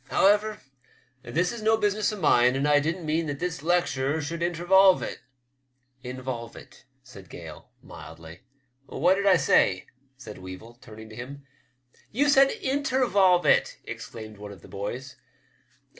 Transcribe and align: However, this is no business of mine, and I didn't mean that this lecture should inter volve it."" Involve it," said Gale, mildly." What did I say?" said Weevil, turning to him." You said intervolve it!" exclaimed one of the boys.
However, 0.09 0.59
this 1.21 1.51
is 1.51 1.61
no 1.61 1.77
business 1.77 2.11
of 2.11 2.19
mine, 2.19 2.55
and 2.55 2.67
I 2.67 2.79
didn't 2.79 3.05
mean 3.05 3.27
that 3.27 3.37
this 3.37 3.61
lecture 3.61 4.19
should 4.19 4.41
inter 4.41 4.65
volve 4.65 5.03
it."" 5.03 5.19
Involve 6.11 6.55
it," 6.55 6.85
said 7.03 7.29
Gale, 7.29 7.69
mildly." 7.83 8.39
What 8.87 9.13
did 9.13 9.27
I 9.27 9.37
say?" 9.37 9.85
said 10.17 10.39
Weevil, 10.39 10.79
turning 10.81 11.09
to 11.09 11.15
him." 11.15 11.45
You 12.19 12.29
said 12.29 12.49
intervolve 12.49 13.45
it!" 13.45 13.77
exclaimed 13.83 14.39
one 14.39 14.51
of 14.51 14.63
the 14.63 14.67
boys. 14.67 15.17